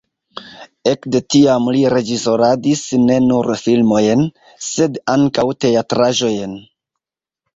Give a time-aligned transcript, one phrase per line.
[0.91, 4.25] Ekde tiam li reĝisoradis ne nur filmojn,
[4.69, 6.57] sed ankaŭ teatraĵojn.